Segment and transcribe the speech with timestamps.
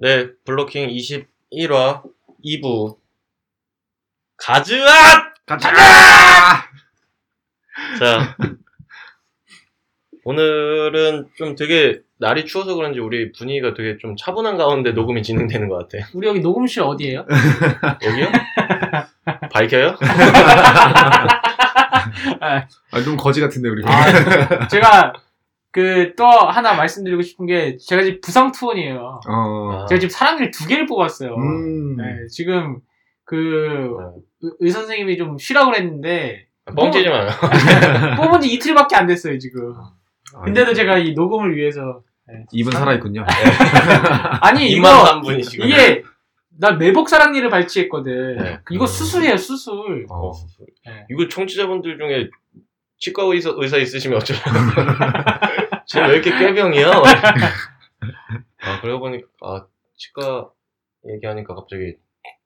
[0.00, 2.04] 네, 블로킹 21화
[2.44, 2.98] 2부.
[4.36, 5.34] 가즈앗!
[5.44, 5.72] 가자!
[7.98, 8.36] 자.
[10.22, 15.88] 오늘은 좀 되게 날이 추워서 그런지 우리 분위기가 되게 좀 차분한 가운데 녹음이 진행되는 것
[15.88, 16.06] 같아.
[16.14, 17.26] 우리 여기 녹음실 어디예요?
[18.04, 18.28] 여기요?
[19.50, 19.96] 밝혀요?
[22.40, 23.82] 아, 좀 거지 같은데, 우리.
[23.84, 25.12] 아, 제가
[25.70, 29.20] 그 또 하나 말씀드리고 싶은 게 제가 지금 부상 투혼이에요.
[29.28, 29.82] 어.
[29.82, 29.86] 아.
[29.86, 31.34] 제가 지금 사랑니를 두 개를 뽑았어요.
[31.34, 31.96] 음.
[31.96, 32.78] 네, 지금
[33.24, 33.34] 그
[34.00, 34.48] 네.
[34.48, 37.28] 의- 의사 선생님이 좀 쉬라고 그랬는데 뻥치지 마요.
[38.16, 39.74] 뽑은 지 이틀밖에 안 됐어요 지금.
[40.34, 42.02] 아, 근데도 제가 이 녹음을 위해서
[42.52, 43.24] 입은 살아있군요.
[44.42, 45.64] 아니 이거 입만 한 분이시고.
[45.64, 46.02] 이게
[46.60, 48.36] 나 매복 사랑니를 발치했거든.
[48.38, 48.58] 네.
[48.70, 50.06] 이거 수술이에요 수술.
[50.10, 50.32] 어.
[50.86, 51.06] 네.
[51.10, 52.28] 이거 청취자분들 중에
[52.98, 54.50] 치과 의사, 의사 있으시면 어쩌려고.
[55.88, 56.90] 쟤왜 이렇게 꾀병이야?
[58.60, 60.50] 아, 그러고 보니까, 아, 치과
[61.06, 61.96] 얘기하니까 갑자기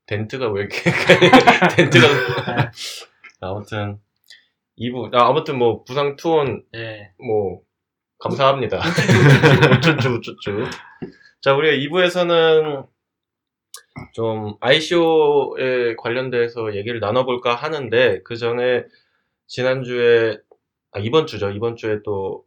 [0.06, 0.78] 덴트가 왜 이렇게,
[1.76, 2.06] 덴트가.
[3.40, 3.98] 아무튼,
[4.78, 7.12] 2부, 아, 아무튼 뭐, 부상 투혼, 네.
[7.18, 7.60] 뭐,
[8.20, 8.80] 감사합니다.
[9.76, 10.64] 우쭈쭈, 우쭈쭈.
[11.40, 12.86] 자, 우리가 2부에서는
[14.14, 18.84] 좀 ICO에 관련돼서 얘기를 나눠볼까 하는데, 그 전에
[19.48, 20.38] 지난주에,
[20.92, 21.50] 아, 이번 주죠.
[21.50, 22.44] 이번 주에 또,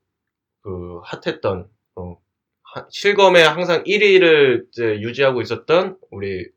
[0.66, 2.18] 그, 핫했던, 어,
[2.64, 6.48] 하- 실검에 항상 1위를 이제 유지하고 있었던 우리,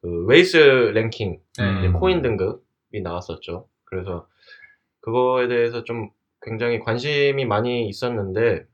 [0.00, 1.78] 그, Weiss 랭킹, 네.
[1.80, 3.68] 이제 코인 등급이 나왔었죠.
[3.84, 4.26] 그래서
[5.00, 6.08] 그거에 대해서 좀
[6.40, 8.64] 굉장히 관심이 많이 있었는데,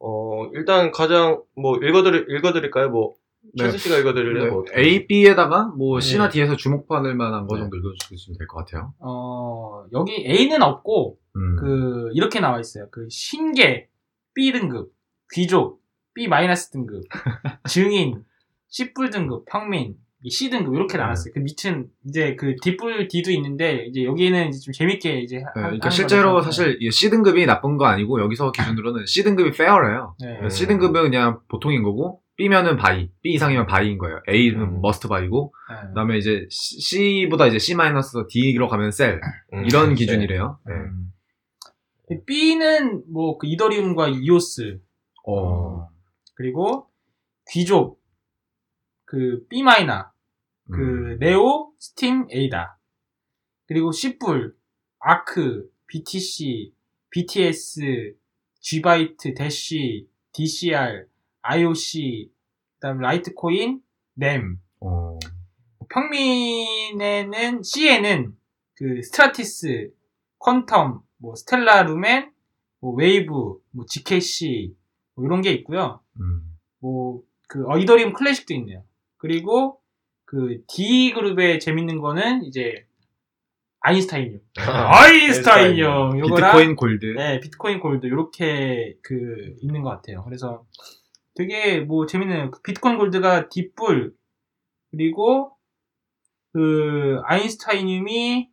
[0.00, 2.90] 어, 일단 가장 뭐 읽어드릴, 읽어드릴까요?
[2.90, 3.14] 뭐,
[3.54, 3.64] 네.
[3.70, 4.44] 최수 씨가 읽어드릴래요?
[4.44, 4.50] 네.
[4.50, 4.64] 뭐?
[4.76, 6.04] A, B에다가 뭐 네.
[6.04, 7.62] C나 D에서 주목받을 만한 거 네.
[7.62, 8.92] 정도 읽어주시면 될 것 같아요.
[8.98, 11.56] 어 여기 A는 없고 음.
[11.56, 12.88] 그 이렇게 나와 있어요.
[12.90, 13.88] 그 신계
[14.34, 14.92] B 등급,
[15.32, 15.82] 귀족
[16.14, 17.02] B 마이너스 등급,
[17.68, 18.24] 증인
[18.68, 21.32] C뿔 등급, 평민 이 C 등급 이렇게 나왔어요.
[21.34, 25.52] 그 밑은 이제 그 D뿔 D도 있는데 이제 여기는 이제 좀 재밌게 이제 네, 하-
[25.52, 26.40] 그러니까 실제로.
[26.42, 30.16] 사실 이 C 등급이 나쁜 거 아니고 여기서 기준으로는 C 등급이 fair래요.
[30.20, 30.48] 네.
[30.48, 34.20] C 등급은 그냥 보통인 거고 B면은 buy, B 이상이면 buy인 거예요.
[34.28, 34.80] A는 음.
[34.82, 35.88] must buy고 네.
[35.88, 39.20] 그다음에 이제 C- C보다 이제 C 마이너스 D로 가면 sell
[39.54, 39.94] 음, 이런 네.
[39.94, 40.58] 기준이래요.
[40.66, 40.74] 네.
[40.74, 41.12] 음.
[42.26, 44.80] B는 뭐 그 이더리움과 이오스
[45.26, 45.88] 어.
[46.34, 46.88] 그리고
[47.50, 48.00] 귀족
[49.04, 50.06] 그 B 마이너
[50.70, 51.18] 그 음.
[51.18, 52.78] 네오 스팀 A다.
[53.66, 54.54] 그리고 C뿔,
[54.98, 56.72] 아크, BTC,
[57.10, 58.16] BTS,
[58.60, 61.06] G바이트, 대시, DCR,
[61.42, 62.30] IOC,
[62.74, 63.80] 그다음 라이트코인,
[64.16, 64.58] 램.
[64.80, 65.18] 어.
[65.88, 68.36] 평민에는 C에는
[68.74, 69.92] 그 스트라티스,
[70.40, 72.30] 퀀텀, 뭐 스텔라 루멘,
[72.80, 73.32] 뭐 웨이브,
[73.72, 74.76] 뭐 GKC
[75.16, 76.00] 뭐 이런 게 있고요.
[76.20, 76.56] 음.
[76.78, 78.84] 뭐, 그, 어, 이더리움 클래식도 있네요.
[79.16, 79.80] 그리고,
[80.24, 82.86] 그, D 그룹에 재밌는 거는, 이제,
[83.80, 84.40] 아인슈타인용.
[84.58, 86.18] 아, 아인슈타인용!
[86.20, 87.06] 요거랑, 비트코인 골드.
[87.16, 90.22] 네, 비트코인 골드, 요렇게, 그, 있는 것 같아요.
[90.24, 90.64] 그래서,
[91.34, 94.14] 되게, 뭐, 재밌는, 그 비트코인 골드가 뒷불,
[94.92, 95.56] 그리고,
[96.52, 98.50] 그, 아인슈타이늄이,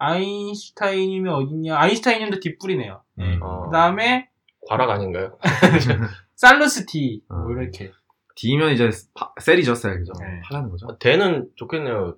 [0.00, 1.78] 아인슈타이늄이 어딨냐?
[1.78, 3.02] 아인슈타이늄도 뒷불이네요.
[3.16, 3.24] 네.
[3.36, 3.40] 음.
[3.42, 4.28] 어, 그 다음에,
[4.68, 5.38] 과락 아닌가요?
[6.36, 7.50] 살루스 D, 뭐, 어.
[7.50, 7.92] 이렇게.
[8.36, 9.98] D면 이제 파- 셀이죠, 셀.
[9.98, 10.12] 그죠?
[10.18, 10.40] 네.
[10.48, 10.86] 팔라는 거죠.
[10.90, 12.16] 아, 대는 좋겠네요.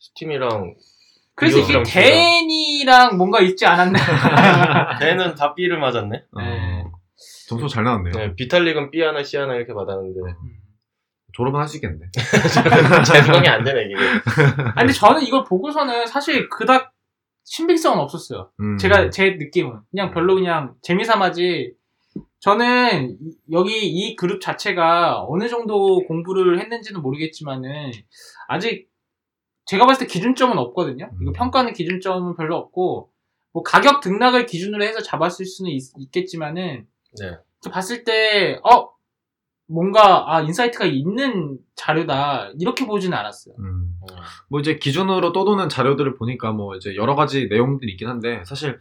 [0.00, 0.74] 스팀이랑
[1.34, 3.98] 그래서 이게 댄이랑 뭔가 있지 않았나.
[4.98, 6.24] 대는 다 B를 맞았네.
[6.32, 6.40] 어.
[6.40, 6.84] 네.
[7.48, 8.12] 점수 잘 나왔네요.
[8.14, 10.20] 네, 비탈릭은 B 하나 C 하나 이렇게 받았는데
[11.34, 11.98] 졸업은 할 수 있겠네.
[13.06, 13.94] 제성이 안 되네 이게.
[14.74, 16.91] 아, 근데 저는 이걸 보고서는 사실 그닥
[17.44, 18.50] 신빙성은 없었어요.
[18.60, 18.76] 음.
[18.78, 19.80] 제가, 제 느낌은.
[19.90, 21.74] 그냥 별로 그냥 재미삼아지.
[22.40, 27.92] 저는 이- 여기 이 그룹 자체가 어느 정도 공부를 했는지는 모르겠지만은
[28.48, 28.90] 아직
[29.64, 31.10] 제가 봤을 때 기준점은 없거든요.
[31.20, 31.32] 이거 음.
[31.32, 33.10] 평가하는 기준점은 별로 없고
[33.52, 36.86] 뭐 가격 등락을 기준으로 해서 잡았을 수는 있, 겠지만은
[37.20, 37.36] 네.
[37.70, 38.88] 봤을 때, 어,
[39.68, 42.52] 뭔가, 아, insight가 있는 자료다.
[42.58, 43.54] 이렇게 보지는 않았어요.
[43.58, 43.94] 음.
[44.48, 48.78] 뭐 이제 기준으로 떠도는 자료들을 보니까 뭐 이제 여러 가지 내용들이 있긴 한데 사실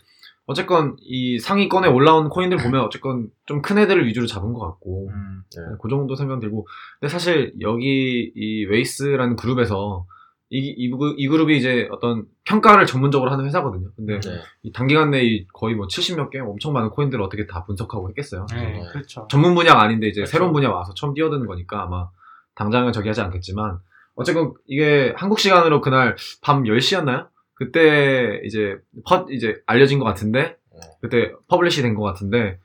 [0.48, 5.10] 어쨌건 이 상위권에 올라온 코인들 보면 어쨌건 좀 큰 애들을 위주로 잡은 것 같고
[5.56, 5.62] 네.
[5.82, 6.68] 그 정도 생각 들고
[7.00, 10.06] 근데 사실 여기 이 Weiss라는 그룹에서
[10.54, 13.90] 이, 이, 그- 이 그룹이 이제 어떤 평가를 전문적으로 하는 회사거든요.
[13.96, 14.30] 근데 네.
[14.64, 18.46] 이 단기간 내에 거의 뭐 70몇 개 엄청 많은 코인들을 어떻게 다 분석하고 했겠어요.
[18.54, 18.84] 네, 네.
[18.92, 19.28] 그렇죠.
[19.32, 20.32] 전문 분야가 아닌데 이제 그렇죠.
[20.32, 22.10] 새로운 분야 와서 처음 뛰어드는 거니까 아마
[22.56, 23.80] 당장은 저기 하지 않겠지만
[24.16, 27.28] 어쨌건 이게 한국 시간으로 그날 밤 10시였나요?
[27.54, 28.78] 그때 이제
[29.08, 30.80] 퍼 이제 알려진 것 같은데 네.
[31.00, 32.60] 그때 publish 된 것 같은데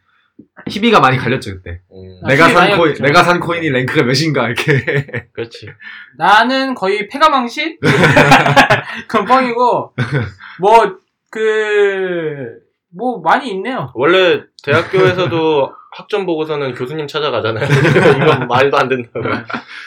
[0.69, 1.81] 희비가 많이 갈렸죠 그때.
[1.93, 2.95] 음, 아, 내가 많이 산 코인.
[2.95, 5.07] 내가 산 코인이 랭크가 몇인가 이렇게.
[5.33, 5.69] 그렇지.
[6.19, 7.79] 나는 거의 폐가망신?
[9.09, 9.95] 그건 뻥이고,
[10.61, 10.97] 뭐,
[11.31, 12.59] 그,
[12.97, 13.93] 뭐, 많이 있네요.
[13.95, 17.65] 원래 대학교에서도 학점 보고서는 교수님 찾아가잖아요.
[18.23, 19.23] 이건 말도 안 된다고.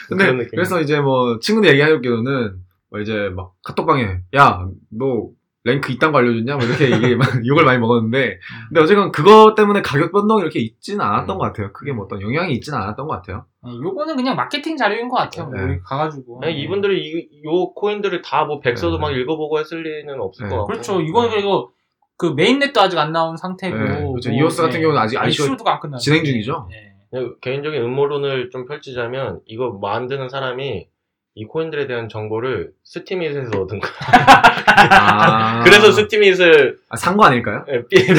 [0.08, 0.50] 근데 그런 느낌.
[0.50, 2.56] 그래서 이제 뭐 친구들 얘기하기로는
[2.90, 5.28] 뭐 이제 막 카톡방에 야 너
[5.64, 6.56] 랭크 이딴 거 알려줬냐?
[6.56, 11.04] 뭐 이렇게 이게 막 욕을 많이 먹었는데 근데 어쨌건 그거 때문에 가격 변동이 이렇게 있지는
[11.04, 11.38] 않았던 음.
[11.38, 11.72] 것 같아요.
[11.72, 13.44] 크게 뭐 어떤 영향이 있지는 않았던 것 같아요.
[13.64, 15.50] 네, 요거는 그냥 마케팅 자료인 것 같아요.
[15.50, 15.62] 네.
[15.62, 16.40] 우리 가가지고.
[16.42, 19.00] 아니, 이분들이 이, 요 코인들을 다 뭐 백서도 네.
[19.02, 20.50] 막 읽어보고 했을 리는 없을 네.
[20.50, 20.66] 것 같고.
[20.72, 21.00] 그렇죠.
[21.02, 21.70] 이거는 그리고
[22.16, 23.76] 그 메인넷도 아직 안 나온 상태고.
[23.76, 24.30] 네, 그렇죠.
[24.30, 26.00] 뭐, 이오스 같은 경우는 아직 ICO ICO도가 안 끝났어요.
[26.00, 26.68] 진행 중이죠?
[26.70, 26.90] 네.
[27.42, 30.86] 개인적인 음모론을 좀 펼치자면 이거 만드는 사람이
[31.34, 33.92] 이 코인들에 대한 정보를 스티밋에서 얻은 거야.
[34.90, 37.64] 아, 그래서 스티밋을 아, 산거 아닐까요?
[37.68, 38.14] 예, B, B,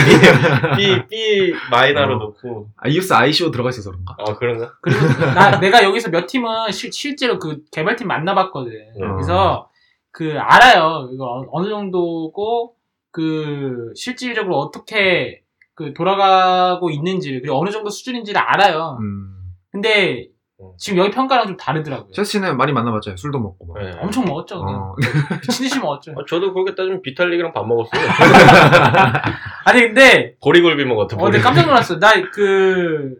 [0.77, 2.19] B, B 마이너로 어.
[2.19, 2.69] 놓고.
[2.77, 4.15] 아, 이오스 ICO 들어가 있어서 그런가?
[4.17, 4.73] 아, 그런가?
[4.81, 4.99] 그리고
[5.35, 8.71] 나, 내가 여기서 몇 팀은 실, 실제로 그 개발팀 만나봤거든.
[8.71, 8.93] 네.
[9.15, 9.69] 그래서
[10.11, 11.09] 그 알아요.
[11.13, 12.75] 이거 어- 어느 정도고
[13.11, 15.41] 그 실질적으로 어떻게
[15.75, 18.97] 그 돌아가고 있는지를 그리고 어느 정도 수준인지를 알아요.
[19.01, 19.35] 음.
[19.69, 20.30] 근데 음.
[20.77, 22.11] 지금 여기 평가랑 좀 다르더라고요.
[22.13, 23.17] 제스 씨는 많이 만나봤잖아요.
[23.17, 23.81] 술도 먹고 막.
[23.83, 23.91] 네.
[23.99, 24.63] 엄청 먹었죠.
[24.63, 24.81] 그냥.
[24.81, 24.95] 어.
[25.41, 26.11] 미친 듯이 먹었죠.
[26.13, 28.01] 아, 저도 그렇게 따지면 비탈릭이랑 밥 먹었어요.
[29.65, 31.17] 아니 근데 보리굴비 먹었다.
[31.17, 31.39] 어, 근데.
[31.39, 31.99] 깜짝 놀랐어.
[31.99, 33.15] 나 그,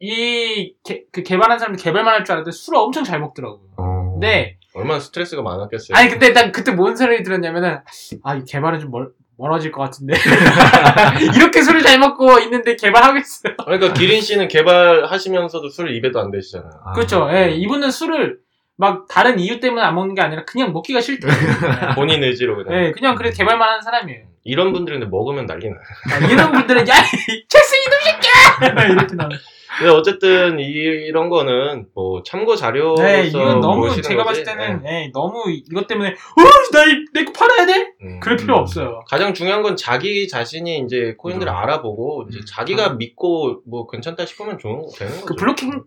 [0.00, 3.60] 이, 개, 그 개발한 사람들 개발만 할 줄 알았는데 술을 엄청 잘 먹더라고요.
[3.76, 4.10] 어.
[4.12, 5.96] 근데, 얼마나 스트레스가 많았겠어요.
[5.96, 7.80] 아니, 근데 난 그때 뭔 소리 들었냐면은,
[8.22, 9.10] 아, 이 개발은 좀 멀,
[9.42, 10.14] 멀어질 것 같은데.
[11.36, 13.56] 이렇게 술을 잘 먹고 있는데 개발하겠어요.
[13.64, 16.70] 그러니까 기린 씨는 개발하시면서도 술 입에도 안 대시잖아요.
[16.84, 16.92] 아.
[16.92, 17.28] 그렇죠.
[17.32, 18.38] 예, 이분은 술을
[18.76, 21.30] 막 다른 이유 때문에 안 먹는 게 아니라 그냥 먹기가 싫대요.
[21.96, 22.84] 본인 의지로 그냥.
[22.84, 24.26] 예, 그냥 그래 개발만 하는 사람이에요.
[24.44, 25.76] 이런 근데 먹으면 난리 나.
[25.76, 28.84] 아, 이런 분들은, 야, 이 잭슨 이놈 새끼야!
[28.86, 29.38] 이렇게 나와요.
[29.78, 34.42] 근데 어쨌든 이, 이런 거는 뭐 참고 자료로서 네, 이건 너무 제가 거지.
[34.42, 35.04] 봤을 때는 네.
[35.06, 36.42] 예, 너무 이것 때문에 어,
[36.72, 37.92] 나내거 팔아야 돼?
[38.02, 38.20] 음.
[38.20, 38.60] 그럴 필요 음.
[38.60, 39.00] 없어요.
[39.08, 41.56] 가장 중요한 건 자기 자신이 이제 코인들을 음.
[41.56, 42.44] 알아보고 이제 음.
[42.46, 45.26] 자기가 믿고 뭐 괜찮다 싶으면 좋은 되는 거죠.
[45.26, 45.84] 그 블로킹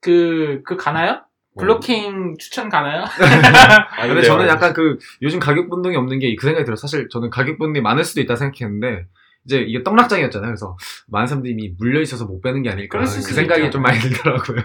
[0.00, 1.22] 그그 가나요?
[1.54, 1.62] 뭐.
[1.62, 3.02] 블로킹 추천 가나요?
[3.98, 6.76] 아, 근데 저는 약간 그 요즘 가격 변동이 없는 게 그 생각이 들어요.
[6.76, 9.06] 사실 저는 가격 변동이 많을 수도 있다 생각했는데
[9.44, 10.48] 이제 이게 떡락장이었잖아요.
[10.50, 10.76] 그래서
[11.08, 12.98] 많은 사람들이 이미 물려 있어서 못 빼는 게 아닐까.
[12.98, 13.70] 그럴 그 수도 생각이 있죠.
[13.72, 14.62] 좀 많이 들더라고요.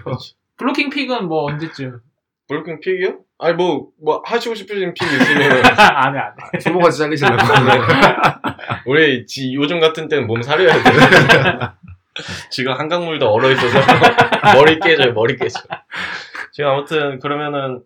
[0.58, 2.00] 블로킹 pick은 뭐 언제쯤?
[2.48, 3.18] 블로킹 pick이요?
[3.38, 6.60] 아니 뭐 뭐 하시고 싶으신 pick 있으면 안해 안해.
[6.60, 7.36] 손모가지 잘리시려고.
[8.86, 10.90] 우리 지, 요즘 같은 때는 몸 사려야 돼.
[12.50, 13.78] 지금 한강물도 얼어 있어서
[14.54, 15.58] 머리 깨져요, 머리 깨져.
[16.52, 17.80] 지금 아무튼 그러면은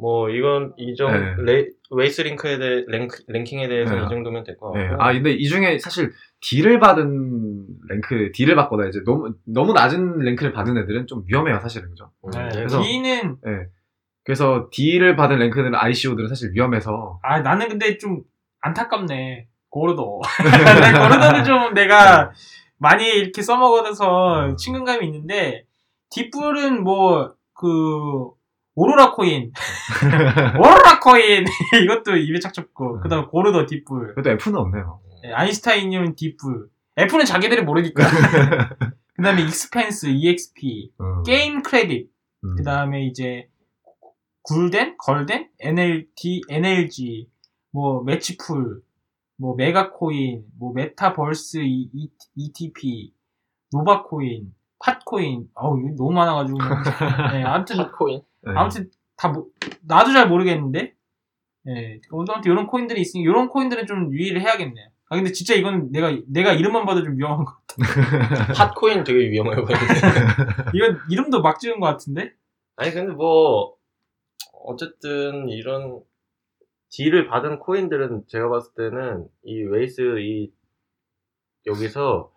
[0.00, 1.34] 뭐 이건 이정 네.
[1.42, 4.04] 레, Weiss 랭크에 대해 랭크, 랭킹에 대해서 네.
[4.04, 4.78] 이 정도면 될 것 같고.
[4.78, 4.94] 네.
[4.98, 10.52] 아 근데 이 중에 사실 D를 받은 랭크 D를 받거나 이제 너무 너무 낮은 랭크를
[10.52, 12.10] 받은 애들은 좀 위험해요 사실은 그죠.
[12.24, 12.42] 음, 네.
[12.44, 12.48] 네.
[12.54, 13.38] 그래서- D는
[14.24, 18.22] 그래서 딜을 받은 랭크들은 ICO들은 사실 위험해서 아 나는 근데 좀
[18.60, 19.48] 안타깝네.
[19.70, 20.20] 고르도.
[20.44, 20.92] 내
[21.32, 22.30] 고르도는 좀 내가
[22.78, 25.64] 많이 이렇게 써먹어서 친근감이 있는데
[26.10, 28.30] 뒷불은 뭐그
[28.78, 29.52] 오로라 코인,
[30.56, 31.44] 오로라 코인
[31.84, 35.00] 이것도 입에 착 쳤고 그 다음 에 고르도 뒷불, 그래도 F는 없네요.
[35.22, 36.68] 네, 아인슈타인이면 뒷불.
[36.96, 38.04] F는 자기들이 모르니까.
[39.16, 41.22] 그 다음에 익스펜스, EXP, 음.
[41.24, 42.08] 게임 크레딧,
[42.44, 42.54] 음.
[42.56, 43.48] 그 다음에 이제
[44.42, 47.28] 굴덴, 걸덴, NLT, NLG,
[47.72, 48.80] 뭐 매치풀,
[49.38, 53.12] 뭐 메가코인, 뭐 Metaverse E- E- ETP,
[53.72, 56.58] 노바코인, 팟코인, 어우 이거 너무 많아가지고
[57.32, 58.22] 네, 아무튼 코인.
[58.42, 58.52] 네.
[58.56, 59.50] 아무튼 다 모-
[59.82, 60.94] 나도 잘 모르겠는데
[61.68, 64.90] 예 아무튼 이런 코인들이 있으니 이런 코인들은 좀 유의를 해야겠네.
[65.10, 67.56] 아 근데 진짜 이건 내가 내가 이름만 봐도 좀 위험한 거.
[68.54, 69.76] 팟코인 되게 위험해 보이는데.
[70.74, 72.32] 이건 이름도 막 지은 것 같은데.
[72.76, 73.74] 아니 근데 뭐
[74.64, 76.00] 어쨌든 이런
[76.90, 80.52] D를 받은 코인들은 제가 봤을 때는 이 Weiss 이
[81.66, 82.30] 여기서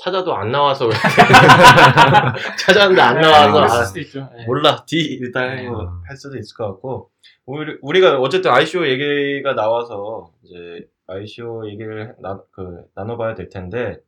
[0.00, 0.88] 찾아도 안 나와서
[2.58, 4.28] 찾았는데 안 네, 나와서 아, 수도 있죠.
[4.38, 4.44] 예.
[4.46, 5.68] 몰라 D 일단 네.
[5.68, 7.10] 뭐할 수도 있을 것 같고
[7.46, 13.98] 우리, 우리가 어쨌든 ICO 얘기가 나와서 이제 ICO 얘기를 나, 그, 나눠봐야 될 텐데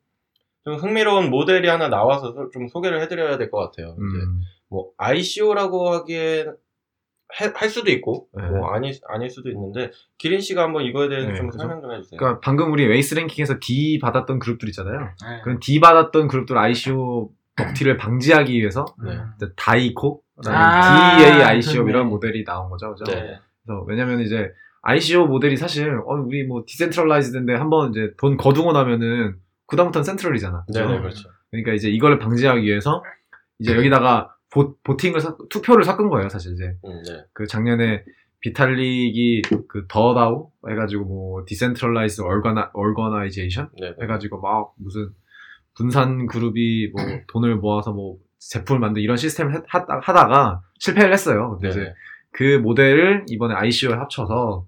[0.65, 3.89] 좀 흥미로운 모델이 하나 나와서 소- 좀 소개를 해드려야 될 것 같아요.
[3.97, 4.41] 이제 음.
[4.69, 6.55] 뭐 ICO라고 하기엔
[7.41, 8.43] 해- 할 수도 있고 네.
[8.49, 11.59] 뭐 아니 아닐 수도 있는데 기린 씨가 한번 이거에 대해서 네, 좀 그죠.
[11.59, 12.19] 설명 좀 해주세요.
[12.19, 15.01] 그러니까 방금 우리 Weiss 랭킹에서 D 받았던 그룹들 있잖아요.
[15.01, 15.41] 예.
[15.43, 19.13] 그런 D 받았던 그룹들 ICO 먹튀를 방지하기 위해서 네.
[19.13, 19.31] 음.
[19.37, 21.89] 이제 DAICO, 아, DA ICO.
[21.89, 22.95] 이런 모델이 나온 거죠.
[22.95, 23.05] 그죠?
[23.13, 23.39] 네.
[23.65, 24.51] 그래서 왜냐면 이제
[24.83, 29.37] ICO 모델이 사실 어, 우리 뭐 decentralized인데 한번 이제 돈 거두고 나면은
[29.67, 30.65] 그다음부터는 central이잖아.
[30.67, 30.81] 그죠?
[30.87, 31.29] 네네 그렇죠.
[31.51, 33.03] 그러니까 이제 이거를 방지하기 위해서
[33.59, 36.77] 이제 여기다가 보, voting을 사- 투표를 섞은 거예요, 사실 이제.
[36.85, 37.25] 음, 네.
[37.33, 38.05] 그 작년에
[38.41, 43.95] 비탈릭이 그 The DAO 해가지고 뭐 decentralize orga- organization 네.
[44.03, 45.11] 해가지고 막 무슨
[45.75, 51.59] 분산 그룹이 뭐 돈을 모아서 뭐 제품을 만든 이런 시스템을 했- 하다, 하다가 실패를 했어요.
[51.61, 51.71] 근데 네.
[51.83, 51.95] 이제
[52.33, 54.67] 그 모델을 이번에 ICO에 합쳐서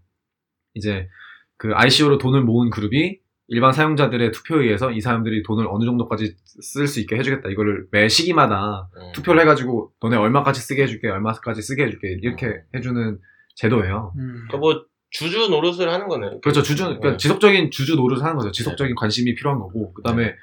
[0.74, 1.08] 이제
[1.56, 6.86] 그 ICO로 돈을 모은 그룹이 일반 사용자들의 투표에 의해서 이 사람들이 돈을 어느 정도까지 쓸
[6.86, 7.50] 수 있게 해주겠다.
[7.50, 9.12] 이거를 매 시기마다 음.
[9.12, 13.18] 투표를 해가지고 너네 얼마까지 쓰게 해줄게, 얼마까지 쓰게 해줄게 이렇게 해주는
[13.56, 14.12] 제도예요.
[14.16, 14.46] 음.
[14.48, 16.40] 그러니까 뭐 주주 노릇을 하는 거네요.
[16.40, 16.62] 그렇죠.
[16.62, 17.16] 주주, 그러니까 네.
[17.18, 18.50] 지속적인 주주 노릇을 하는 거죠.
[18.50, 20.34] 지속적인 관심이 필요한 거고, 그 다음에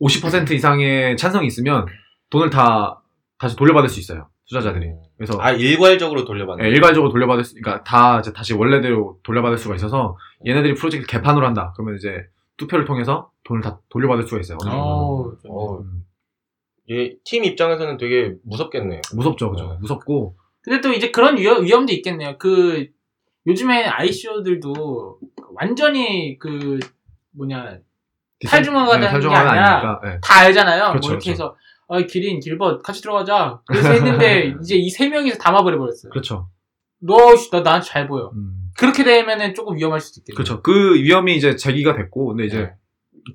[0.00, 1.86] 50% 이상의 찬성이 있으면
[2.30, 3.02] 돈을 다
[3.38, 4.28] 다시 돌려받을 수 있어요.
[4.50, 4.92] 투자자들이.
[5.16, 6.64] 그래서 아 일괄적으로 돌려받는.
[6.64, 10.16] 예, 일괄적으로 돌려받을 수, 그러니까 다 이제 다시 원래대로 돌려받을 수가 있어서
[10.46, 11.72] 얘네들이 프로젝트 개판으로 한다.
[11.76, 12.26] 그러면 이제
[12.56, 14.58] 투표를 통해서 돈을 다 돌려받을 수가 있어요.
[14.62, 15.38] 어느 정도.
[15.42, 16.04] 좀- 어, 음,
[16.88, 19.00] 이팀 입장에서는 되게 무섭겠네요.
[19.14, 19.68] 무섭죠, 그죠?
[19.68, 19.76] 네.
[19.80, 22.36] 무섭고, 근데 또 이제 그런 위험, 위험도 있겠네요.
[22.38, 22.88] 그
[23.46, 25.20] 요즘에 ICO들도
[25.54, 26.80] 완전히 그
[27.36, 27.78] 뭐냐
[28.46, 30.00] 탈중화가 되는 게 탈중화가 아니라 아니니까.
[30.06, 30.18] 예.
[30.22, 30.88] 다 알잖아요.
[30.90, 31.30] 그렇죠, 뭐 이렇게 그렇죠.
[31.30, 31.56] 해서
[31.90, 33.60] 어, 기린, 길벗 같이 들어가자.
[33.66, 36.10] 그래서 했는데 이제 이 세 명이서 다 마버려 버렸어요.
[36.10, 36.48] 그렇죠.
[37.00, 38.30] 너, 나한테 잘 보여.
[38.32, 40.36] 음, 그렇게 되면은 조금 위험할 수도 있겠네요.
[40.36, 40.62] 그렇죠.
[40.62, 42.72] 그 위험이 이제 제기가 됐고, 근데 이제 네.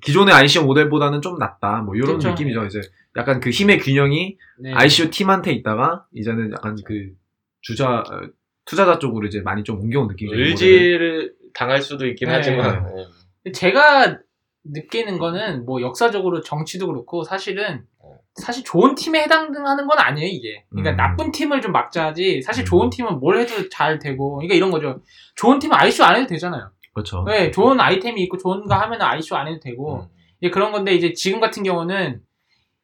[0.00, 1.82] 기존의 ICO 모델보다는 좀 낫다.
[1.82, 2.30] 뭐 이런 그쵸.
[2.30, 2.64] 느낌이죠.
[2.64, 2.80] 이제
[3.16, 4.72] 약간 그 힘의 균형이 네.
[4.72, 7.10] ICO 팀한테 있다가 이제는 약간 그
[7.60, 8.28] 주자 어,
[8.64, 10.34] 투자자 쪽으로 이제 많이 좀 옮겨온 느낌이죠.
[10.40, 12.34] 의지를 당할 수도 있긴 네.
[12.34, 12.86] 하지만
[13.46, 13.52] 예.
[13.52, 14.18] 제가
[14.64, 17.84] 느끼는 거는 뭐 역사적으로 정치도 그렇고 사실은
[18.36, 20.64] 사실 좋은 팀에 해당하는 건 아니에요 이게.
[20.70, 20.96] 그러니까 음.
[20.96, 22.42] 나쁜 팀을 좀 막자지.
[22.42, 22.66] 사실 음.
[22.66, 24.36] 좋은 팀은 뭘 해도 잘 되고.
[24.36, 25.00] 그러니까 이런 거죠.
[25.34, 26.70] 좋은 팀은 ICO 안 해도 되잖아요.
[26.92, 27.24] 그렇죠.
[27.26, 30.00] 네, 좋은 아이템이 있고 좋은 거 하면 ICO 안 해도 되고.
[30.00, 30.08] 음.
[30.40, 32.20] 이제 그런 건데 이제 지금 같은 경우는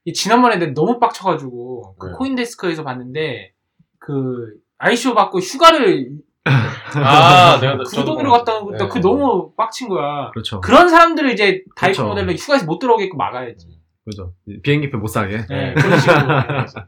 [0.04, 2.12] 이 지난번에 내가 너무 빡쳐가지고 그 네.
[2.16, 3.52] 코인데스크에서 봤는데
[3.98, 6.10] 그 ICO 받고 휴가를
[6.44, 8.04] 아, 내가 봤어요.
[8.04, 8.90] 갔다 오니까 네.
[8.90, 10.30] 그 너무 빡친 거야.
[10.32, 10.60] 그렇죠.
[10.60, 12.08] 그런 사람들을 이제 다이코 그렇죠.
[12.08, 13.81] 모델로 휴가에서 못 들어오게끔 막아야지.
[14.04, 14.34] 그렇죠.
[14.62, 15.38] 비행기표 못 사게.
[15.46, 15.74] 네, 네.
[15.74, 16.18] 그런 식으로.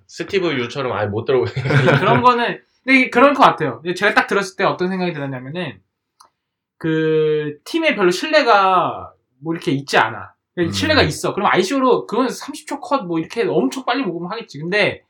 [0.06, 1.52] 스티브 유처럼 아예 못 들어오게.
[2.00, 3.80] 그런 거는 근데 그럴 것 같아요.
[3.96, 5.80] 제가 딱 들었을 때 어떤 생각이 들었냐면은
[6.76, 10.34] 그 팀에 별로 신뢰가 뭐 이렇게 있지 않아.
[10.58, 10.70] 음.
[10.70, 11.34] 신뢰가 있어.
[11.34, 14.58] 그럼 ICO로 그건 30초 컷 뭐 이렇게 엄청 빨리 먹으면 하겠지.
[14.58, 15.02] 근데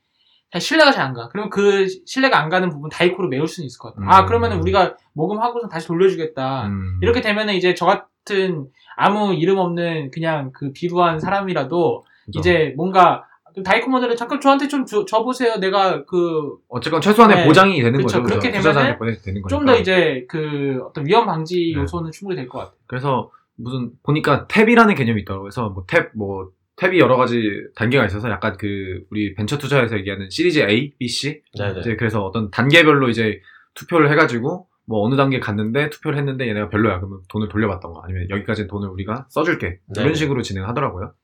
[0.53, 1.29] 잘 신뢰가 잘 안 가.
[1.29, 4.07] 그럼 그 신뢰가 안 가는 부분 다이코로 메울 수는 있을 것 같아.
[4.09, 4.27] 아 음.
[4.27, 6.67] 그러면은 우리가 모금하고서 다시 돌려주겠다.
[6.69, 6.99] 음.
[7.03, 12.39] 이렇게 되면은 이제 저 같은 아무 이름 없는 그냥 그 비루한 사람이라도 그죠.
[12.41, 13.25] 이제 뭔가
[13.65, 15.57] 다이코 모델을 잠깐 저한테 좀 줘, 줘보세요.
[15.57, 17.47] 내가 그 어쨌건 최소한의 네.
[17.47, 18.19] 보장이 되는 그쵸.
[18.19, 18.23] 거죠.
[18.25, 18.59] 그렇게 그죠?
[18.59, 19.49] 투자자한테 되면은 보내- 되는 거니까.
[19.49, 21.81] 좀 더 이제 그 어떤 위험 방지 네.
[21.83, 22.75] 요소는 충분히 될 것 같아요.
[22.87, 25.45] 그래서 무슨 보니까 탭이라는 개념이 있더라고요.
[25.45, 27.41] 그래서 뭐 탭, 뭐 탭이 여러 가지
[27.77, 31.79] 단계가 있어서 약간 그 우리 벤처 투자에서 얘기하는 시리즈 A, B, C 네네.
[31.79, 33.41] 이제 그래서 어떤 단계별로 이제
[33.75, 38.69] 투표를 해가지고 뭐 어느 단계 갔는데 투표를 했는데 얘네가 별로야 그러면 돈을 돌려받던가 아니면 여기까지는
[38.69, 40.15] 돈을 우리가 써줄게 이런 네.
[40.15, 41.15] 식으로 진행하더라고요.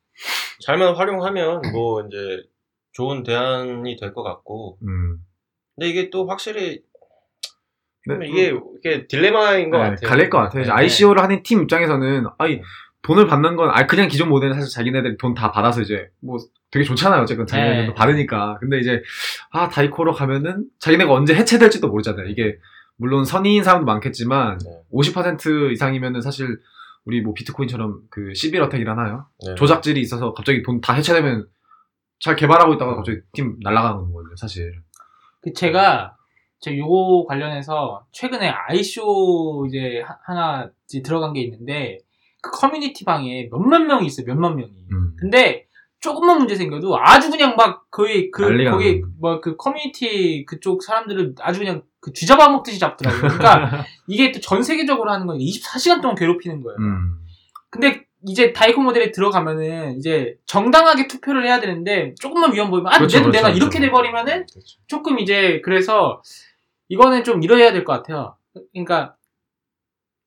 [0.65, 2.43] 잘만 활용하면 뭐 이제
[2.93, 4.79] 좋은 대안이 될 것 같고.
[4.83, 5.19] 음.
[5.75, 6.83] 근데 이게 또 확실히
[8.07, 10.09] 네, 이게 이게 딜레마인 것 네, 같아요.
[10.09, 10.65] 갈릴 것 같아요.
[10.65, 10.71] 네.
[10.71, 12.63] ICO를 하는 팀 입장에서는 아니 네.
[13.03, 16.39] 돈을 받는 건 아 그냥 기존 모델은 사실 자기네들이 돈 다 받아서 이제 뭐
[16.71, 17.23] 되게 좋잖아요.
[17.23, 17.95] 어쨌건 자기네들도 네.
[17.95, 18.57] 받으니까.
[18.61, 19.03] 근데 이제
[19.51, 22.27] 아 다이코로 가면은 자기네가 언제 해체될지도 모르잖아요.
[22.27, 22.59] 이게
[23.01, 24.83] 물론 선의인 사람도 많겠지만 네.
[24.93, 26.61] 50% 이상이면은 사실
[27.07, 29.27] 우리 뭐 비트코인처럼 그 Sybil attack이라나요?
[29.47, 29.55] 네.
[29.55, 31.49] 조작질이 있어서 갑자기 돈 다 해체되면
[32.21, 34.75] 잘 개발하고 있다가 갑자기 팀 날아가는 거거든요, 사실.
[35.41, 36.17] 그 제가
[36.61, 42.01] 제 요거 관련해서 최근에 ICO 이제 하- 하나 이제 들어간 게 있는데
[42.43, 44.27] 그 커뮤니티 방에 몇만 명이 있어요.
[44.27, 44.73] 몇만 명이.
[44.93, 45.17] 음.
[45.19, 45.67] 근데
[46.01, 49.15] 조금만 문제 생겨도 아주 그냥 막 거의 그 난리가 거기 나는.
[49.21, 53.21] 뭐그 커뮤니티 그쪽 사람들을 아주 그냥 그 쥐잡아 먹듯이 잡더라고요.
[53.21, 56.77] 그러니까 이게 또 전 세계적으로 하는 거니까 24시간 동안 괴롭히는 거예요.
[56.79, 57.19] 음.
[57.69, 63.19] 근데 이제 다이코 모델에 들어가면은 이제 정당하게 투표를 해야 되는데 조금만 위험 보이면 아 그렇죠,
[63.19, 63.87] 내가, 그렇죠, 내가 이렇게 그렇죠.
[63.87, 64.79] 돼 버리면은 그렇죠.
[64.87, 66.23] 조금 이제 그래서
[66.89, 68.37] 이거는 좀 이뤄야 될 것 같아요.
[68.73, 69.15] 그러니까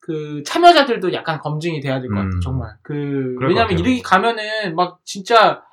[0.05, 2.33] 그 참여자들도 약간 검증이 돼야 될 것 같아요.
[2.35, 2.41] 음.
[2.41, 3.77] 정말 그 왜냐면 같아요.
[3.79, 5.63] 이렇게 가면은 막 진짜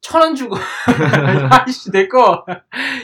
[0.00, 0.56] 천 원 주고
[1.50, 2.44] 아이씨 내거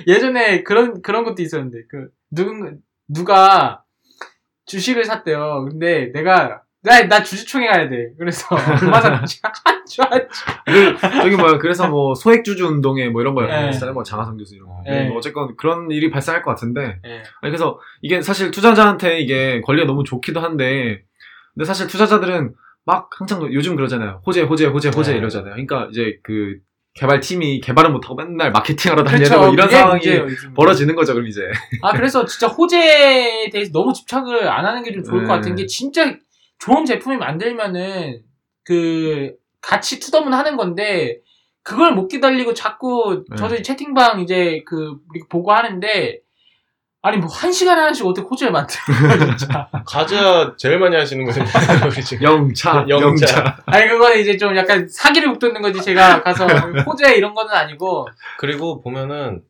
[0.08, 3.84] 예전에 그런 그런 것도 있었는데 그 누군 누가
[4.66, 5.66] 주식을 샀대요.
[5.70, 8.10] 근데 내가 나, 나 주주총회 가야 돼.
[8.18, 8.46] 그래서
[8.82, 9.40] 얼마 샀지?
[9.64, 10.02] 한주
[11.22, 13.70] 저기 뭐야 그래서 뭐 소액주주 운동회 뭐 이런 거 네.
[13.92, 15.08] 뭐 장하성 교수 이런 거 네.
[15.08, 17.10] 뭐 어쨌건 그런 일이 발생할 것 같은데 예.
[17.40, 21.02] 아니, 그래서 이게 사실 투자자한테 이게 권리가 너무 좋기도 한데
[21.54, 22.52] 근데 사실 투자자들은
[22.84, 24.20] 막 항상 요즘 그러잖아요.
[24.26, 25.18] 호재, 호재, 호재, 호재 네.
[25.18, 25.52] 이러잖아요.
[25.52, 26.56] 그러니까 이제 그
[26.96, 29.28] 개발팀이 개발은 못하고 맨날 마케팅하러 다녀야.
[29.28, 30.02] 되고 이런 그게 상황이.
[30.54, 31.40] 벌어지는 거죠, 그럼 이제.
[31.82, 35.26] 아 그래서 진짜 호재에 대해서 너무 집착을 안 하는 게 좀 좋을 네.
[35.26, 36.14] 것 같은 게 진짜
[36.64, 38.22] 좋은 제품이 만들면은
[38.64, 41.18] 그 같이 투더문 하는 건데
[41.62, 43.36] 그걸 못 기다리고 자꾸 네.
[43.36, 44.96] 저도 채팅방 이제 그
[45.28, 46.20] 보고 하는데
[47.02, 51.42] 아니 뭐 한 시간에 하나씩 어떻게 호재를 만들어요 진짜 가자 제일 많이 하시는 거죠.
[51.86, 52.22] 우리 지금.
[52.22, 53.06] 영차, 영차.
[53.06, 53.58] 영차.
[53.66, 58.80] 아니 그거는 이제 좀 약간 사기를 북돋는 거지 제가 가서 호재 이런 거는 아니고 그리고
[58.80, 59.42] 보면은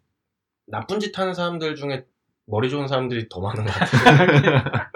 [0.66, 2.04] 나쁜 짓 하는 사람들 중에
[2.46, 4.64] 머리 좋은 사람들이 더 많은 것 같아요.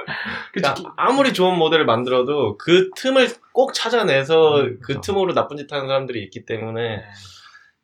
[0.52, 5.12] 그러니까 아무리 좋은 모델을 만들어도 그 틈을 꼭 찾아내서 음, 그 그렇죠.
[5.12, 7.02] 틈으로 나쁜 짓 하는 사람들이 있기 때문에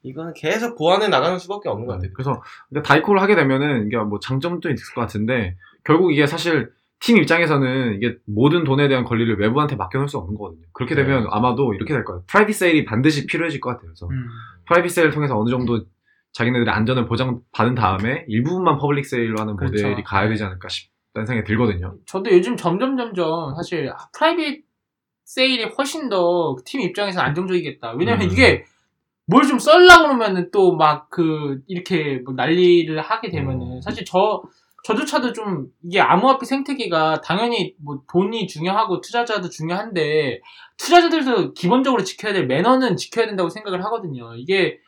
[0.02, 2.10] 이거는 계속 보완해 나가는 수밖에 없는 것 같아요.
[2.14, 2.42] 그래서
[2.82, 8.16] DAICO를 하게 되면은 이게 뭐 장점도 있을 것 같은데 결국 이게 사실 팀 입장에서는 이게
[8.26, 10.62] 모든 돈에 대한 권리를 외부한테 맡겨놓을 수 없는 거거든요.
[10.72, 11.28] 그렇게 되면 네.
[11.30, 12.22] 아마도 이렇게 될 거예요.
[12.28, 13.88] private sale이 반드시 필요해질 것 같아요.
[13.88, 14.26] 그래서 음.
[14.68, 15.84] private sale을 통해서 어느 정도
[16.32, 19.86] 자기네들의 안전을 보장받은 다음에 일부분만 public sale로 하는 그렇죠.
[19.86, 21.96] 모델이 가야 되지 않을까 싶 다는 생각이 들거든요.
[22.06, 24.64] 저도 요즘 점점 점점 사실 private
[25.24, 27.92] sale이 훨씬 더 팀 입장에서 안정적이겠다.
[27.92, 28.32] 왜냐면 음.
[28.32, 28.64] 이게
[29.26, 33.80] 뭘 좀 썰라 그러면은 또 막 그 이렇게 뭐 난리를 하게 되면은 음.
[33.80, 34.42] 사실 저
[34.84, 40.42] 저조차도 좀 이게 암호화폐 생태계가 당연히 뭐 돈이 중요하고 투자자도 중요한데
[40.76, 44.34] 투자자들도 기본적으로 지켜야 될 매너는 지켜야 된다고 생각을 하거든요.
[44.36, 44.78] 이게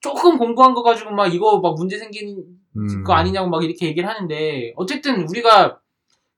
[0.00, 2.42] 조금 공부한 거 가지고 막 이거 막 문제 생기는
[2.76, 3.04] 음.
[3.04, 5.78] 거 아니냐고 막 이렇게 얘기를 하는데 어쨌든 우리가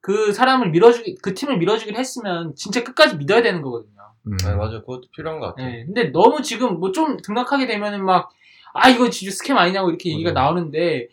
[0.00, 3.94] 그 사람을 밀어주기 그 팀을 밀어주기로 했으면 진짜 끝까지 믿어야 되는 거거든요.
[4.26, 4.36] 음.
[4.38, 4.80] 네, 맞아요.
[4.80, 5.68] 그것도 필요한 것 같아요.
[5.70, 8.30] 네, 근데 너무 지금 뭐 좀 등락하게 되면은 막
[8.76, 10.34] 아 이거 진짜 scam 아니냐고 이렇게 얘기가 음.
[10.34, 11.06] 나오는데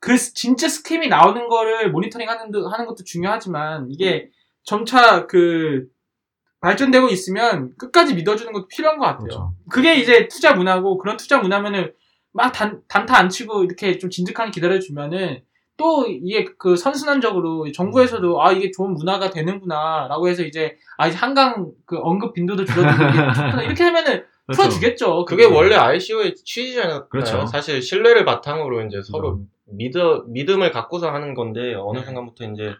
[0.00, 4.28] 그 스- 진짜 scam이 나오는 거를 모니터링 하는, 도- 하는 것도 중요하지만 이게
[4.64, 5.86] 점차 그
[6.60, 9.22] 발전되고 있으면 끝까지 믿어주는 것도 필요한 것 같아요.
[9.24, 9.54] 그렇죠.
[9.70, 11.94] 그게 이제 투자 문화고 그런 투자 문화면은
[12.36, 15.42] 막 단, 단타 안 치고 이렇게 좀 진득하게 기다려주면은
[15.76, 21.72] 또 이게 그 선순환적으로 정부에서도 아 이게 좋은 문화가 되는구나라고 해서 이제 아 이제 한강
[21.84, 23.02] 그 언급 빈도도 줄어들고
[23.64, 24.62] 이렇게 하면은 그렇죠.
[24.62, 25.24] 풀어주겠죠.
[25.24, 27.08] 그게 원래 ICO의 취지잖아요.
[27.08, 27.46] 그렇죠.
[27.46, 32.04] 사실 신뢰를 바탕으로 이제 서로 믿어, 믿음을 갖고서 하는 건데 어느 네.
[32.04, 32.74] 순간부터 이제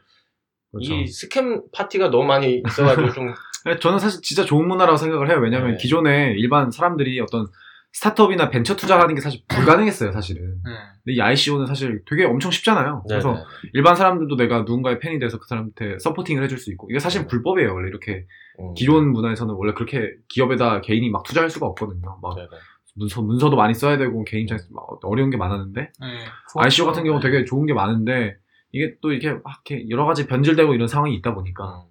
[0.71, 0.95] 그렇죠.
[0.95, 5.39] 이 scam 파티가 너무 많이 있어가지고 좀 네, 저는 사실 진짜 좋은 문화라고 생각을 해요.
[5.43, 5.77] 왜냐하면 네.
[5.77, 7.49] 기존에 일반 사람들이 어떤
[7.97, 10.43] 스타트업이나 벤처 투자하는 게 사실 불가능했어요, 사실은.
[10.43, 10.71] 네.
[11.03, 13.05] 근데 이 ICO는 사실 되게 엄청 쉽잖아요.
[13.09, 13.41] 네, 그래서 네.
[13.73, 17.27] 일반 사람들도 내가 누군가의 팬이 돼서 그 사람한테 supporting을 해줄 수 있고 이게 사실 네.
[17.27, 17.73] 불법이에요.
[17.73, 18.27] 원래 이렇게
[18.61, 18.75] 음.
[18.75, 22.19] 기존 문화에서는 원래 그렇게 기업에다 개인이 막 투자할 수가 없거든요.
[22.21, 22.57] 막 네, 네.
[22.97, 26.07] 문서 문서도 많이 써야 되고 개인 입장에서 막 어려운 게 많았는데 네.
[26.55, 27.31] ICO 같은 경우 네.
[27.31, 28.37] 되게 좋은 게 많은데
[28.73, 31.89] 이게 또 이렇게 막 이렇게 여러 가지 변질되고 이런 상황이 있다 보니까 음.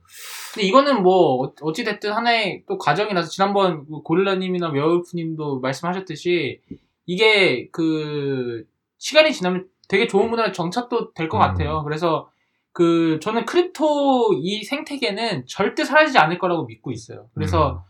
[0.55, 6.61] 근데 이거는 뭐 어찌 됐든 하나의 또 과정이라서 지난번 그 고릴라님이나 웨어울프님도 말씀하셨듯이
[7.05, 8.65] 이게 그
[8.97, 11.41] 시간이 지나면 되게 좋은 문화로 정착도 될것 음.
[11.41, 11.83] 같아요.
[11.83, 12.29] 그래서
[12.71, 17.29] 그 저는 crypto 이 생태계는 절대 사라지지 않을 거라고 믿고 있어요.
[17.33, 17.85] 그래서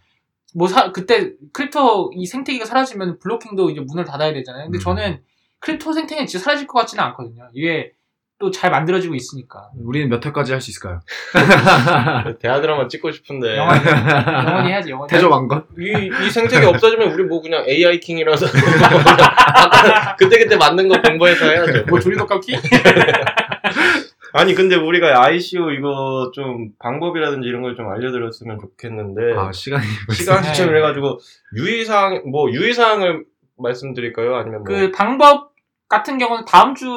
[0.55, 4.65] 뭐 사, 그때 crypto 이 생태계가 사라지면 블로킹도 이제 문을 닫아야 되잖아요.
[4.65, 4.81] 근데 음.
[4.81, 5.23] 저는
[5.59, 7.47] crypto 생태계는 진짜 사라질 것 같지는 않거든요.
[7.53, 7.93] 이게
[8.37, 9.69] 또 잘 만들어지고 있으니까.
[9.81, 10.99] 우리는 몇 회까지 할 수 있을까요?
[12.39, 15.09] 대하 드라마 찍고 싶은데 영원히, 영원히 해야지, 영원히.
[15.09, 15.65] 태조 왕건?
[15.79, 18.45] 이, 이 생태계 없어지면 우리 뭐 그냥 AI 킹이라서
[20.19, 21.85] 그때그때 맞는 거 공부해서 해야죠.
[21.87, 22.57] 뭐 조리도 깎기?
[24.33, 30.41] 아니 근데 우리가 ICO 이거 좀 방법이라든지 이런 걸 좀 알려드렸으면 좋겠는데 아 시간이 시간
[30.41, 30.49] 네.
[30.53, 31.19] 시점을 해가지고
[31.55, 33.23] 유의사항 뭐 유의사항을
[33.57, 34.35] 말씀드릴까요?
[34.35, 35.54] 아니면 뭐 그 방법
[35.87, 36.87] 같은 경우는 다음 주에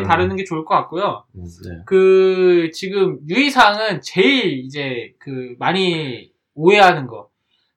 [0.00, 0.02] 음.
[0.04, 1.24] 다루는 게 좋을 것 같고요.
[1.32, 1.78] 네.
[1.86, 7.28] 그 지금 유의사항은 제일 이제 그 많이 오해하는 거.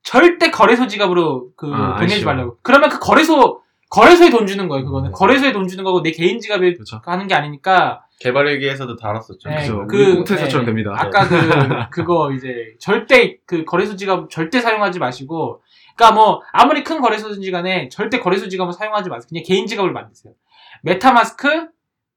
[0.02, 2.26] 절대 거래소 지갑으로 그 아, 돈 내지 아시죠.
[2.26, 2.58] 말라고.
[2.62, 4.84] 그러면 그 거래소 거래소에 돈 주는 거예요.
[4.84, 5.14] 그거는 네.
[5.14, 7.00] 거래소에 돈 주는 거고 내 개인 지갑에 그렇죠.
[7.04, 8.04] 하는 게 아니니까.
[8.20, 9.48] 개발일기에서도 다뤘었죠.
[9.48, 9.86] 네, 그죠.
[9.86, 10.70] 그- 우리 꽁트에서처럼 네.
[10.70, 10.92] 됩니다.
[10.96, 11.36] 아까 그
[11.90, 15.62] 그거 이제 절대 그 거래소 지갑 절대 사용하지 마시고.
[15.96, 19.28] 그러니까 뭐 아무리 큰 거래소든지 간에 절대 거래소 지갑을 사용하지 마세요.
[19.28, 20.34] 그냥 개인 지갑을 만드세요.
[20.82, 21.68] MetaMask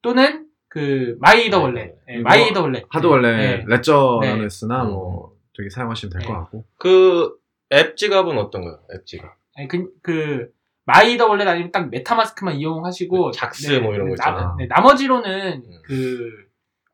[0.02, 1.86] 또는 그 MyEtherWallet.
[1.86, 2.84] 네, 그리고 MyEtherWallet.
[2.90, 3.66] 하도 원래 네.
[3.68, 4.30] 레저 네.
[4.36, 4.92] Nano S나 음.
[4.92, 6.34] 뭐 되게 사용하시면 될것 네.
[6.34, 8.80] 같고 그 앱 지갑은 어떤가요?
[8.94, 9.36] 앱 지갑.
[9.56, 10.50] 아니, 그, 그,
[10.86, 13.32] MyEtherWallet 아니면 딱 MetaMask만 이용하시고.
[13.32, 14.56] 작스 뭐 이런 거 나, 있잖아.
[14.58, 15.82] 네, 나머지로는 음.
[15.84, 16.30] 그,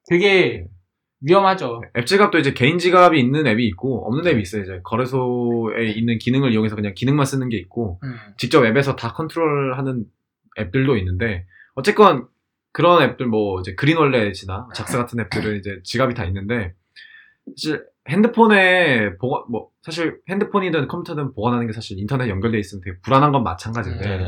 [0.07, 0.67] 되게
[1.21, 1.81] 위험하죠.
[1.95, 4.63] 앱 지갑도 이제 개인 지갑이 있는 앱이 있고 없는 앱이 있어요.
[4.63, 8.15] 이제 거래소에 있는 기능을 이용해서 그냥 기능만 쓰는 게 있고 음.
[8.37, 10.05] 직접 앱에서 다 컨트롤하는
[10.59, 12.27] 앱들도 있는데 어쨌건
[12.73, 16.73] 그런 앱들 뭐 이제 그린월렛이나 작스 같은 앱들은 이제 지갑이 다 있는데
[17.55, 23.31] 사실 핸드폰에 보관 뭐 사실 핸드폰이든 컴퓨터든 보관하는 게 사실 인터넷 연결돼 있으면 되게 불안한
[23.31, 24.25] 건 마찬가지인데 네.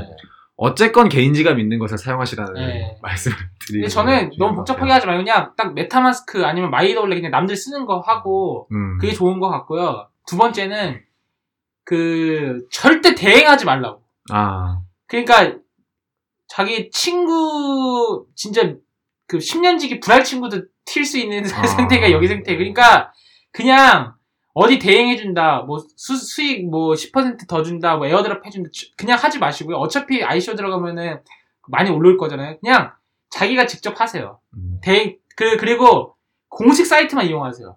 [0.56, 2.98] 어쨌건 개인지갑 있는 것을 사용하시라는 네.
[3.02, 3.36] 말씀을
[3.68, 4.92] 드리고 저는 너무 것 복잡하게.
[4.92, 8.98] 하지 말고 그냥 딱 MetaMask 아니면 MyEtherWallet 그냥 남들 쓰는 거 하고 음.
[9.00, 10.08] 그게 좋은 것 같고요.
[10.28, 11.02] 두 번째는
[11.84, 14.04] 그 절대 대행하지 말라고.
[14.32, 15.58] 아 그러니까
[16.48, 18.76] 자기 친구 진짜
[19.28, 21.66] 그 10년지기 불알 친구도 튈 수 있는 아.
[21.66, 22.56] 상태가 여기 상태.
[22.56, 23.12] 그러니까
[23.52, 24.14] 그냥
[24.54, 29.40] 어디 대행해 준다, 뭐 수, 수익 뭐 10%더 준다, 뭐 airdrop 해 준다, 그냥 하지
[29.40, 29.78] 마시고요.
[29.78, 31.22] 어차피 ICO 들어가면은
[31.68, 32.58] 많이 올라올 거잖아요.
[32.60, 32.92] 그냥
[33.32, 34.40] 자기가 직접 하세요.
[34.56, 34.80] 음.
[34.82, 36.16] 대행 그 그리고
[36.50, 37.76] 공식 사이트만 이용하세요.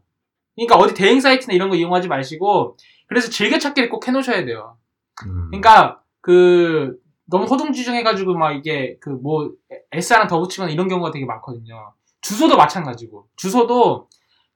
[0.54, 4.76] 그러니까 어디 대행 사이트나 이런 거 이용하지 마시고 그래서 즐겨찾기를 꼭 해놓으셔야 돼요.
[5.24, 5.46] 음.
[5.50, 9.50] 그러니까 그 너무 허둥지중해가지고 막 이게 그 뭐
[9.92, 11.94] S 하나 더 붙이거나 이런 경우가 되게 많거든요.
[12.20, 14.08] 주소도 마찬가지고 주소도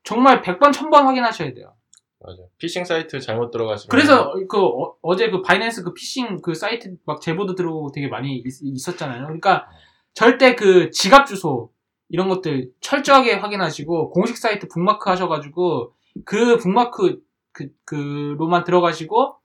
[0.03, 1.73] 정말 100번 1000번 확인하셔야 돼요.
[2.21, 2.43] 맞아.
[2.59, 4.59] 피싱 사이트 잘못 들어가시면 그래서 그
[5.03, 9.67] 어, 제그 Binance 그 피싱 그 사이트 막 제보도 들어오고 되게 많이 있, 었잖아요 그러니까
[10.13, 11.71] 절대 그 지갑 주소
[12.09, 15.95] 이런 것들 철저하게 확인하시고 공식 사이트 북마크 하셔가지고
[16.27, 17.21] 그 북마크
[17.53, 19.37] 그 그로만 들어가시고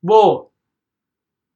[0.00, 0.48] 뭐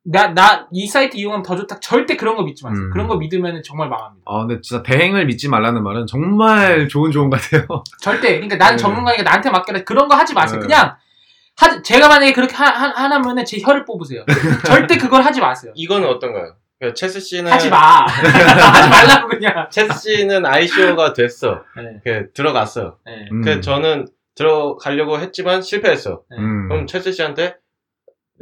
[0.05, 2.87] 나 나 이 사이트 이용하면 더 좋다 절대 그런 거 믿지 마세요.
[2.87, 2.91] 음.
[2.91, 4.25] 그런 거 믿으면 정말 망합니다.
[4.27, 7.67] 아 근데 진짜 대행을 믿지 말라는 말은 정말 좋은 조언 같아요.
[8.01, 8.77] 절대 그러니까 난 네.
[8.77, 10.59] 전문가니까 나한테 맡겨라 그런 거 하지 마세요.
[10.61, 10.67] 네.
[10.67, 10.97] 그냥
[11.57, 14.25] 하, 제가 만약에 그렇게 하, 하, 하나면은 제 혀를 뽑으세요.
[14.67, 15.73] 절대 그걸 하지 마세요.
[15.77, 16.57] 이거는 어떤가요?
[16.81, 18.05] 그러니까 체스 씨는 하지 마.
[18.07, 19.69] 하지 말라고 그냥.
[19.71, 21.63] 체스 씨는 아이쇼가 됐어.
[21.77, 22.01] 네.
[22.03, 22.97] 그 들어갔어.
[23.07, 23.29] 네.
[23.31, 23.43] 음.
[23.43, 26.23] 그 저는 들어가려고 했지만 실패했어.
[26.31, 26.39] 네.
[26.39, 26.69] 음.
[26.69, 27.55] 그럼 체스 씨한테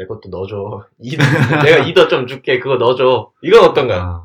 [0.01, 0.87] 내 것도 넣어줘.
[1.63, 2.59] 내가 이더 좀 줄게.
[2.59, 3.33] 그거 넣어줘.
[3.43, 4.01] 이건 어떤가요?
[4.01, 4.25] 아.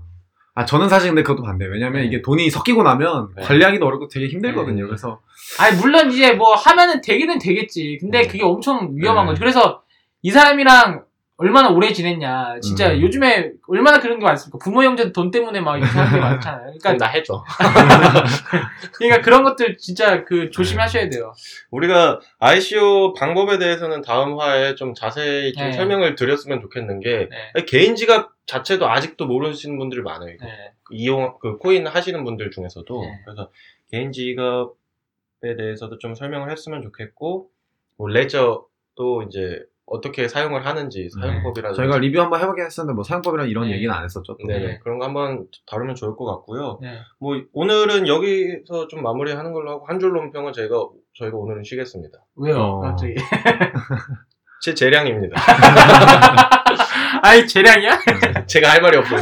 [0.58, 1.74] 아, 저는 사실 근데 그것도 반대예요.
[1.74, 2.08] 왜냐면 네.
[2.08, 3.44] 이게 돈이 섞이고 나면 네.
[3.44, 4.86] 관리하기도 어렵고 되게 힘들거든요.
[4.86, 4.88] 음.
[4.88, 5.20] 그래서
[5.60, 7.98] 아니 물론 이제 뭐 하면은 되기는 되겠지.
[8.00, 8.28] 근데 네.
[8.28, 9.32] 그게 엄청 위험한 네.
[9.32, 9.40] 거지.
[9.40, 9.82] 그래서
[10.22, 11.04] 이 사람이랑
[11.38, 12.60] 얼마나 오래 지냈냐.
[12.62, 13.02] 진짜 음.
[13.02, 14.58] 요즘에 얼마나 그런 게 많습니까?
[14.64, 16.74] 부모 형제도 돈 때문에 막 이렇게 하는 게 많잖아요.
[16.80, 17.44] 그러니까 나 해줘.
[18.94, 21.34] 그러니까 그런 것들 진짜 그 조심하셔야 돼요.
[21.72, 25.72] 우리가 ICO 방법에 대해서는 다음 화에 좀 자세히 좀 네.
[25.74, 27.66] 설명을 드렸으면 좋겠는 게 네.
[27.66, 30.30] 개인 지갑 자체도 아직도 모르시는 분들이 많아요.
[30.30, 30.46] 이거.
[30.46, 30.52] 네.
[30.92, 33.20] 이용 그 코인 하시는 분들 중에서도 네.
[33.26, 33.50] 그래서
[33.92, 37.50] 개인 지갑에 대해서도 좀 설명을 했으면 좋겠고
[37.98, 43.68] 뭐 레저도 이제 어떻게 사용을 하는지 사용법이라든지 저희가 리뷰 한번 해보긴 했었는데 뭐 사용법이랑 이런
[43.68, 43.76] 네.
[43.76, 44.36] 얘기는 안 했었죠.
[44.36, 44.48] 또.
[44.48, 44.80] 네네 네.
[44.84, 46.80] 그런 거 한번 다루면 좋을 것 같고요.
[46.82, 47.00] 네.
[47.20, 50.76] 뭐 오늘은 여기서 좀 마무리하는 걸로 하고 한 줄 논평은 저희가
[51.18, 52.18] 저희가 오늘은 쉬겠습니다.
[52.38, 52.58] 왜요?
[52.58, 52.80] 어.
[52.82, 53.14] 갑자기.
[54.62, 55.36] 제 재량입니다.
[57.22, 58.00] 아이 재량이야?
[58.48, 59.22] 제가 할 말이 없어요.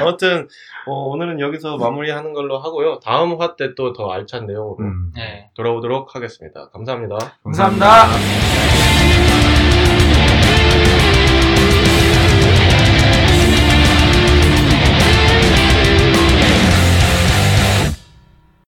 [0.00, 0.48] 아무튼
[0.86, 3.00] 어, 오늘은 여기서 마무리하는 걸로 하고요.
[3.00, 5.12] 다음 화 때 또 더 알찬 내용으로 음.
[5.16, 5.50] 네.
[5.54, 6.68] 돌아오도록 하겠습니다.
[6.70, 7.16] 감사합니다.
[7.42, 8.06] 감사합니다.